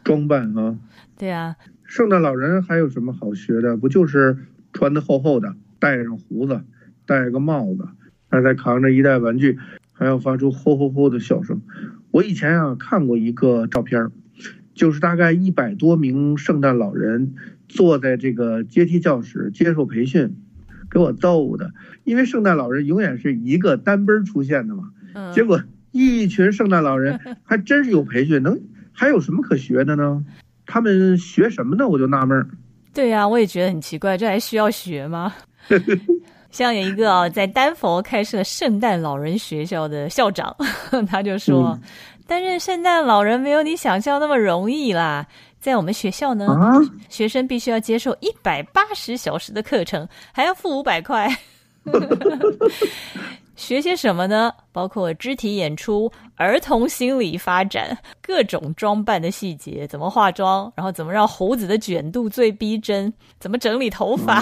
[0.03, 0.74] 装扮啊。
[1.18, 3.76] 对啊，圣诞老人还有什么好学的？
[3.76, 4.35] 不就是
[4.72, 6.59] 穿的厚厚的，戴上胡子，
[7.05, 7.87] 戴个帽子，
[8.31, 9.59] 还在扛着一袋玩具，
[9.93, 11.61] 还要发出吼吼吼的笑声。
[12.11, 14.11] 我以前啊看过一个照片，
[14.75, 17.35] 就是大概一百多名圣诞老人
[17.69, 20.37] 坐在这个阶梯教室接受培训。
[20.93, 24.90] 给我逗的，因为圣诞老人永远是一个单奔出现的嘛。
[25.14, 25.33] 嗯。
[25.33, 25.62] 结果
[25.93, 28.61] 一群圣诞老人 还真是有培训，能
[28.93, 30.25] 还有什么可学的呢？
[30.66, 31.87] 他们学什么呢？
[31.87, 32.49] 我就纳闷儿。
[32.93, 35.33] 对呀，我也觉得很奇怪，这还需要学吗？
[36.51, 40.55] 像有一个啊，在丹佛开设圣诞老人学校的校长，
[41.09, 41.79] 他就说
[42.27, 45.27] ：“担任圣诞老人没有你想象那么容易啦。”
[45.61, 46.47] 在我们学校呢，
[47.11, 51.29] 学生必须要接受一百八十小时的课程，还要付五百块。
[53.57, 54.51] 学些什么呢？
[54.73, 64.40] 包括肢体演出、儿童心理发展、各种装扮的细节，怎么化妆，然后怎么让胡子的卷度最逼真，怎么整理头发，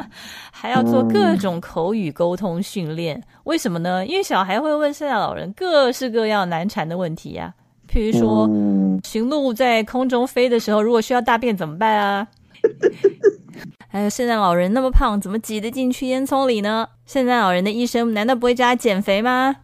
[0.50, 3.22] 还要做各种口语沟通训练。
[3.44, 4.06] 为什么呢？
[4.06, 7.52] 因为小孩会问圣诞老人各式各样难缠的问题呀。
[7.86, 8.48] 譬如说，
[9.04, 12.26] 驯鹿在空中飞的时候，如果需要大便怎么办啊？
[13.88, 16.88] 还有圣诞老人那么胖，怎么挤得进去烟囱里呢？
[17.04, 19.56] 圣诞老人的医生难道不会叫他减肥吗？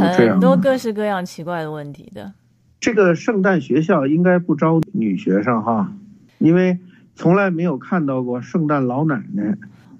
[0.00, 2.32] 很多各式各样奇怪的问题的。
[2.80, 5.92] 这个圣诞学校应该不招女学生哈，
[6.38, 6.78] 因为
[7.14, 9.56] 从来没有看到过圣诞老奶奶。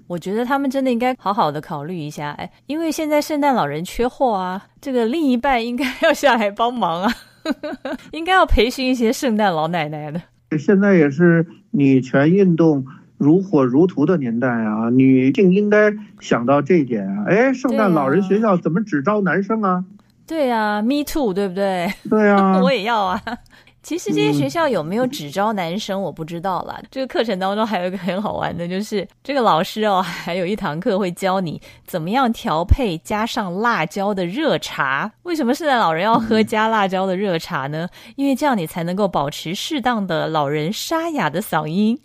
[0.07, 7.11] 我觉得他们真的应该好好的考虑一下，哎，因为现在圣诞老人缺货啊，这个另一半应该要下来帮忙啊，
[8.11, 10.21] 应该要培训一些圣诞老奶奶的。
[10.57, 12.83] 现在也是女权运动
[13.19, 17.25] 如火如荼的年代啊，女性应该想到这一点啊。
[17.27, 19.85] 哎，圣诞老人学校怎么只招男生啊？
[20.25, 21.93] 对啊，Me too，对不对？
[22.09, 23.21] 对啊， 我也要啊。
[23.81, 26.79] 其实这些学校有没有只招男生，我不知道啦。
[26.91, 35.11] 这个课程当中还有一个很好玩的，就是 这个老师哦，还有一堂课会教你怎么样调配加上辣椒的热茶。
[35.23, 37.87] 为什么圣诞老人要喝加辣椒的热茶呢？
[38.15, 41.99] 因为这样你才能够保持适当的老人沙哑的嗓音。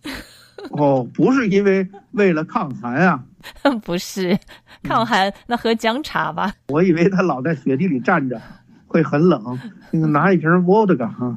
[0.71, 3.25] 哦，不是因为为了抗寒啊？
[3.85, 4.39] 不是
[4.83, 6.55] 抗寒，那喝姜茶吧。
[6.69, 8.41] 我以为他老在雪地里站着。
[8.87, 9.59] 会很冷，
[9.91, 11.37] 那个拿一瓶 vodka 哈。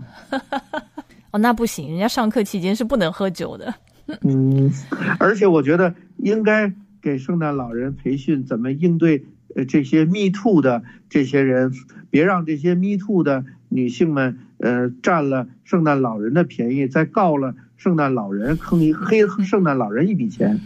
[1.31, 3.73] 哦，那不行，人家上课期间是不能喝酒的。
[4.21, 4.71] 嗯，
[5.19, 11.73] 而且我觉得应该给圣诞老人培训怎么应对呃这些 me too 的这些人，
[12.11, 20.59] 别让这些 me too 的女性们呃占了圣诞老人的便宜，再告了圣诞老人，坑一黑圣诞老人一笔钱。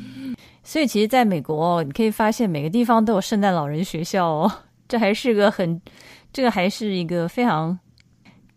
[0.64, 4.52] 所以，其实在美国，你可以发现每个地方都有圣诞老人学校哦。
[4.88, 5.82] 这还是个很，
[6.34, 7.78] 这个还是一个非常，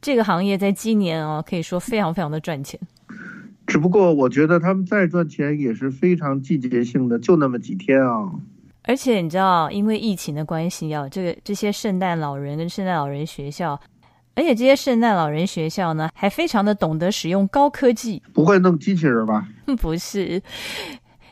[0.01, 2.79] 这个行业在今年哦，可以说非常非常的赚钱。
[3.67, 8.31] 只不过我觉得他们再赚钱也是非常季节性的，就那么几天啊。
[8.83, 13.81] 而且你知道，因为疫情的关系啊，这个这些圣诞老人跟圣诞老人学校，
[14.37, 18.23] 而且这些圣诞老人学校呢，还非常的懂得使用高科技。
[18.33, 19.47] 不会弄机器人吧？
[19.81, 20.43] 不是。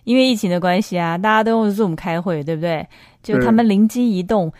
[0.04, 2.86] 因为疫情的关系啊，大家都用 Zoom 开会，对不对？
[3.22, 4.52] 就他们灵机一动，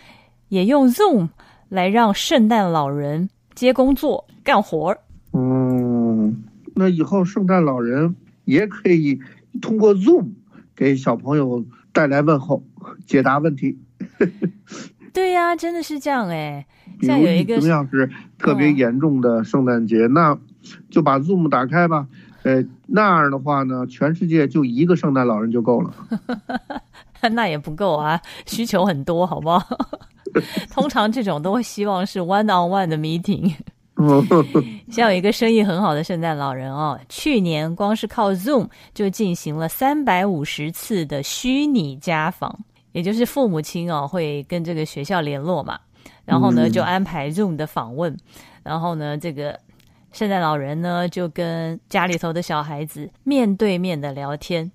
[0.49, 1.30] 也用 Zoom
[1.68, 5.01] 来让圣诞老人接工作、干活儿。
[5.32, 6.45] 嗯，
[6.76, 8.14] 那以后圣诞老人
[8.45, 9.18] 也可以
[9.61, 10.30] 通过 Zoom
[10.76, 12.62] 给小朋友带来问候、
[13.07, 13.78] 解答问题。
[15.12, 16.64] 对呀，真的是这样哎。
[16.68, 20.36] 像有一个同样是特别严重的圣诞节，那
[20.90, 22.07] 就把 Zoom 打开吧。
[22.44, 25.94] 呃，那样的话呢，全世界就一个圣诞老人就够了。
[27.32, 29.64] 那也不够啊，需求很多，好不好？
[30.72, 33.55] 通常这种都会希望是 one on one 的 meeting。
[34.90, 42.59] 像有一个生意很好的圣诞老人哦，去年光是靠 Zoom 就进行了三百五十次的虚拟家访，
[42.90, 45.78] 也就是父母亲哦会跟这个学校联络嘛，
[46.25, 48.16] 然后呢就安排 Zoom 的访问，
[48.62, 49.59] 然后呢这个。
[50.14, 54.70] 圣诞老人呢，就跟家里头的小孩子面对面的聊天。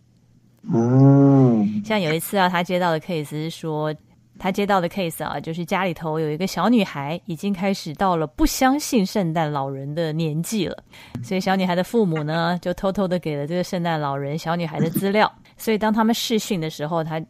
[0.74, 3.94] 嗯，像有一次啊，他接到的 case 是说，
[4.40, 10.84] 他接到的 case 啊，就是家里头有一个小女孩，已经开始到了不相信圣诞老人的年纪了。
[11.24, 15.32] 所以小女孩的父母呢，就偷偷的给了这个圣诞老人小女孩的资料。
[15.56, 17.24] 所以当他们试训的时候，他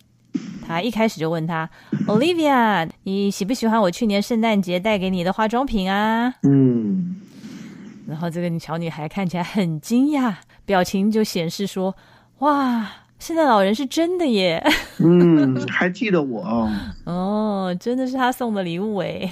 [0.66, 1.70] 他一开始就问他
[2.08, 7.16] ：“Olivia，你喜不喜欢我去年圣诞节带给你的化妆品啊？”嗯。
[8.08, 10.34] 然后这个小女孩看起来很惊讶，
[10.66, 11.96] 表情就显示说
[12.40, 14.64] ：“哇，圣诞老人是真的耶！”
[15.00, 16.70] 嗯，还记得我
[17.06, 19.30] 哦，真的是他送的礼物哎。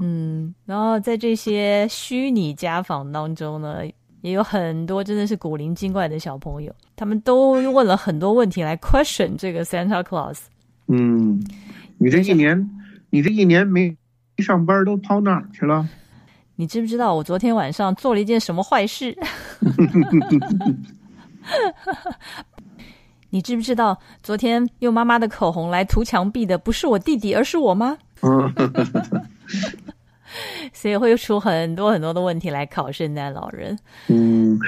[0.00, 3.78] 嗯，然后在这些虚拟家访当中呢，
[4.22, 10.38] 也有很多真的是古灵精怪的小朋友，他们都问了很多问题来 question 这个 Santa Claus。
[10.88, 11.40] 嗯，
[11.98, 12.68] 你这一年，
[13.10, 13.96] 你这一年没
[14.38, 15.86] 上班都跑哪儿去了？
[16.56, 19.14] 你知不知道我昨天晚上做了一件什么坏事？
[23.30, 27.98] 你知不知道昨天用妈妈的口红来涂墙壁的不是我弟弟，而是我妈？
[30.72, 33.78] 所以会出很多很多的问题来考圣诞老人。
[34.08, 34.58] 嗯，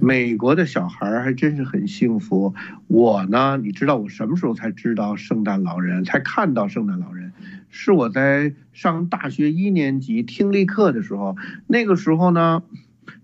[0.00, 2.54] 美国的小孩还真是很幸福。
[2.88, 7.32] 我呢，你知道我什么时候才知道圣诞老人，才看到圣诞老人？
[7.70, 12.62] 是我在上大学一年级听力课的时候，那个时候呢，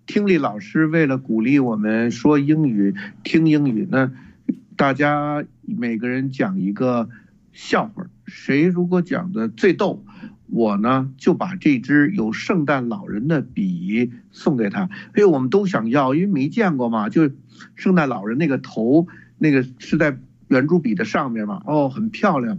[0.06, 4.10] 听力老师为了鼓励我们说英语、听英语那，
[4.74, 7.10] 大家每个人讲一个
[7.52, 10.02] 笑话，谁如果讲的最逗，
[10.50, 14.88] 我呢就把这支有圣诞老人的笔送给他。
[15.16, 17.30] 因为，我们都想要，因为没见过嘛，就
[17.74, 19.06] 圣诞老人那个头，
[19.38, 20.18] 那个是在
[20.48, 22.58] 圆珠笔的上面嘛，哦，很漂亮。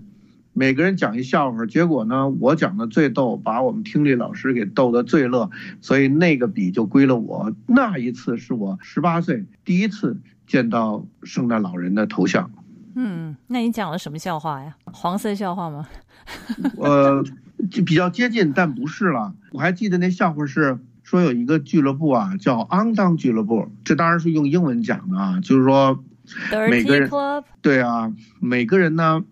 [0.51, 7.53] 每个人讲一笑话，结果呢，我讲的最逗，把我们听力老师给逗得最乐，所以那个笔就归了我。
[7.65, 12.51] 那一次是我十八岁第一次见到圣诞老人的头像。
[12.95, 14.75] 嗯，那你讲了什么笑话呀？
[14.85, 15.87] 黄色笑话吗？
[16.77, 17.23] 呃，
[17.69, 19.33] 就比较接近，但不是了。
[19.51, 26.03] 我还记得那笑话是说有一个俱乐部啊，叫肮脏俱乐部，这当然是用英文讲的啊，就是说
[26.69, 27.09] 每个人
[27.61, 29.23] 对啊，每个人呢。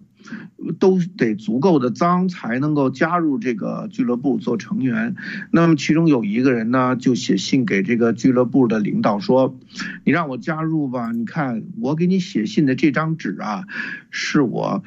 [0.78, 5.16] 都得足够的脏才能够加入这个俱乐部做成员。
[5.52, 9.58] 那么其中有一个人呢，就写信给这个俱乐部的领导说
[10.04, 13.64] ：“你让我加入吧，你看我给你写信的这张纸啊，
[14.12, 14.84] 是我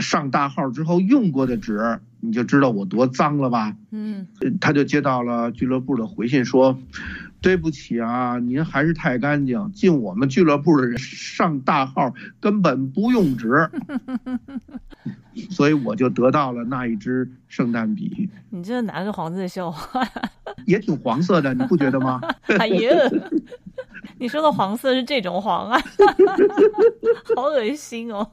[0.00, 4.26] 上大号之后用过的纸，你就知道我多脏了吧？”嗯，
[4.60, 6.78] 他就接到了俱乐部的回信说。
[7.42, 9.72] 对不起啊，您还是太干净。
[9.72, 13.68] 进我们俱乐部的人上大号根本不用纸，
[15.50, 18.30] 所以我就得到了那一支圣诞笔。
[18.50, 20.06] 你这哪个黄色笑话？
[20.66, 22.20] 也挺黄色的，你不觉得吗？
[22.60, 22.90] 哎呀，
[24.20, 25.80] 你说的黄色是这种黄啊，
[27.34, 28.30] 好恶心哦！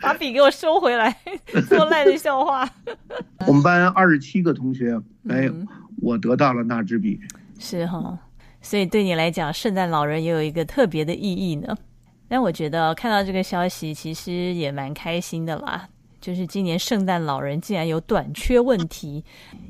[0.00, 1.16] 把笔给我收回来，
[1.68, 2.68] 做烂的笑话。
[3.46, 4.94] 我们班二十七个同学，
[5.28, 5.66] 哎，嗯
[6.00, 7.20] 我得到了那支笔。
[7.58, 8.18] 是哈、
[8.60, 11.76] 所以对你来讲，圣诞老人也有一个特别的意义呢。
[12.28, 15.88] 但我觉得看到这个消息，其实也蛮开心的啦。
[16.20, 19.24] 就是今年圣诞老人竟然有短缺问题，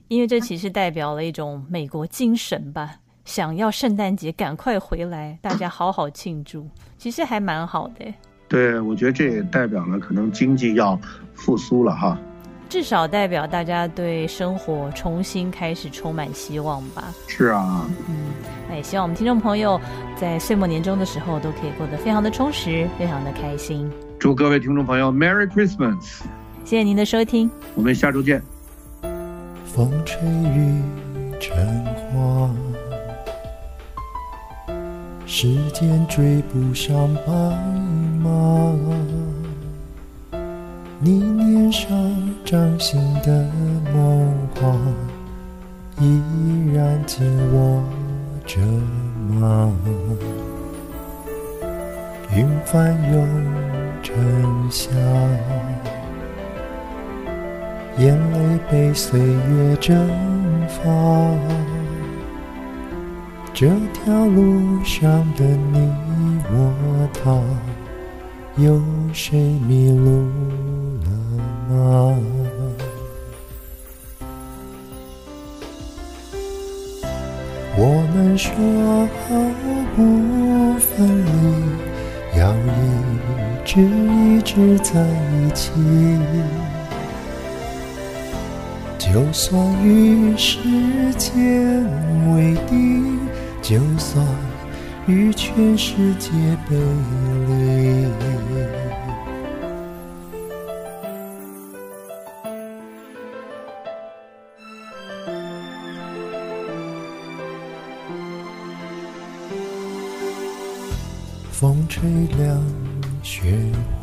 [0.08, 8.12] 因为这其实代表了一种美国精神吧，想要圣诞节赶快回来，大家好好庆祝，其实还蛮好的。
[8.48, 10.98] 对，我觉得这也代表了可能经济要
[11.34, 12.18] 复苏了哈。
[12.68, 17.04] 至少代表大家对生活重新开始充满希望吧。
[17.26, 18.14] 是啊，嗯，
[18.68, 19.80] 那也希望我们听众朋友
[20.16, 23.90] 在岁末年终的时候都可以过得非常的充实，非常的开心。
[24.18, 26.20] 祝各位听众朋友 Merry Christmas，
[26.64, 27.50] 谢谢您的收听。
[27.74, 28.42] 我们下周见。
[29.64, 30.82] 风吹雨
[31.40, 31.56] 成
[32.10, 32.50] 花，
[35.24, 37.32] 时间追不上白
[38.28, 39.08] 马。
[41.00, 41.88] 你年少
[42.44, 43.48] 掌心的
[43.94, 44.76] 梦话，
[46.00, 46.20] 依
[46.74, 47.82] 然紧握
[48.44, 48.60] 着
[49.40, 49.72] 吗？
[52.36, 53.26] 云翻涌
[54.02, 54.90] 成夏。
[57.98, 59.96] 眼泪被岁月蒸
[60.68, 60.84] 发，
[63.52, 65.90] 这条路上的你
[66.52, 67.40] 我他，
[68.58, 68.82] 有
[69.12, 69.38] 谁
[69.68, 70.26] 迷路
[71.04, 71.10] 了
[71.70, 72.18] 吗？
[77.76, 77.80] 我
[78.12, 78.50] 们说
[79.14, 79.28] 好
[79.94, 79.96] 不
[80.80, 81.30] 分离，
[82.36, 82.58] 要一
[83.64, 85.70] 直一直在一起。
[88.98, 90.58] 就算与时
[91.16, 91.86] 间
[92.34, 92.74] 为敌，
[93.62, 94.26] 就算
[95.06, 96.32] 与全世界
[96.68, 96.76] 背
[98.18, 98.27] 离。
[112.00, 112.62] 吹凉
[113.24, 113.42] 雪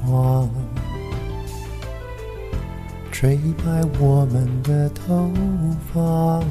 [0.03, 0.45] 花。
[3.09, 5.31] 吹白我们的头
[5.93, 6.43] 发。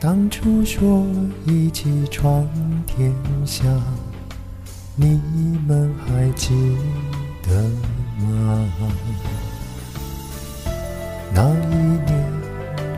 [0.00, 1.06] 当初说
[1.46, 2.44] 一起闯
[2.88, 3.14] 天
[3.46, 3.62] 下，
[4.96, 5.20] 你
[5.64, 6.76] 们还记
[7.44, 7.62] 得
[8.18, 8.68] 吗？
[11.32, 12.32] 那一年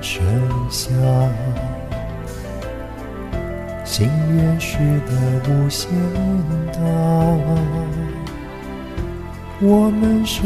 [0.00, 0.24] 盛
[0.70, 0.94] 夏，
[3.96, 4.76] 心愿许
[5.06, 5.10] 得
[5.48, 5.88] 无限
[6.70, 6.80] 大。
[9.58, 10.42] 我们手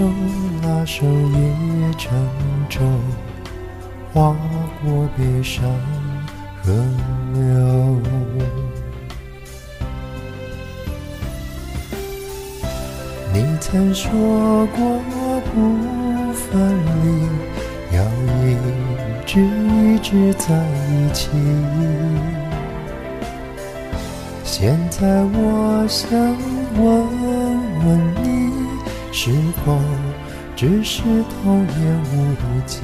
[0.63, 2.17] 拉手也成
[2.69, 2.81] 舟，
[4.13, 4.37] 划
[4.85, 5.65] 过悲伤
[6.63, 6.73] 河
[7.35, 8.01] 流。
[13.35, 14.09] 你曾说
[14.67, 15.01] 过
[15.51, 16.71] 不分
[17.03, 17.99] 离，要
[18.47, 18.55] 一
[19.27, 20.55] 直一直在
[20.87, 21.31] 一起。
[24.53, 26.83] 现在我想问
[27.87, 27.89] 问
[28.21, 28.51] 你。
[29.13, 29.31] 是
[29.65, 29.79] 否
[30.57, 32.35] 只是童言无
[32.67, 32.81] 忌？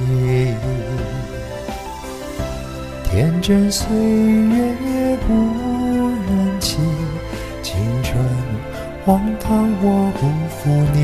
[3.03, 5.33] 天真岁月不
[6.25, 6.77] 忍欺，
[7.61, 8.17] 青春
[9.05, 10.97] 荒唐我不负你。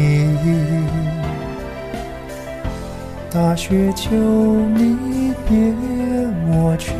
[3.29, 5.57] 大雪求你别
[6.47, 6.93] 抹去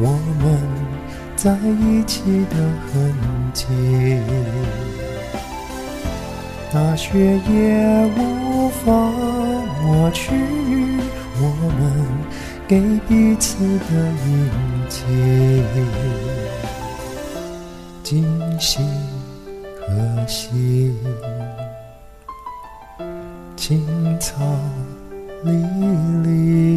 [0.00, 0.58] 我们
[1.44, 2.56] 在一起的
[2.88, 3.14] 痕
[3.52, 3.66] 迹。
[6.72, 8.90] 大雪也无法
[9.82, 10.32] 抹去
[11.38, 11.42] 我
[11.78, 11.82] 们
[12.66, 13.90] 给彼此的
[14.24, 14.50] 印
[14.88, 15.04] 记，
[18.02, 18.24] 今
[18.58, 18.80] 夕
[19.86, 20.94] 何夕？
[23.54, 23.86] 青
[24.18, 24.42] 草
[25.42, 25.52] 离
[26.22, 26.73] 离，